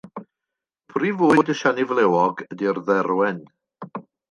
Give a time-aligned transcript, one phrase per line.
[0.93, 3.41] Prif fwyd y siani flewog ydy'r dderwen.